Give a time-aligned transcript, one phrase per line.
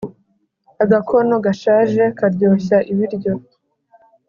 [0.83, 3.33] Agakono gashaje karyoshya ibiryo